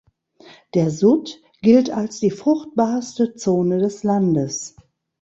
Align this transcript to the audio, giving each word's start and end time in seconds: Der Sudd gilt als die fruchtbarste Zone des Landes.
Der 0.73 0.89
Sudd 0.89 1.39
gilt 1.61 1.91
als 1.91 2.19
die 2.19 2.31
fruchtbarste 2.31 3.35
Zone 3.35 3.77
des 3.77 4.01
Landes. 4.03 4.75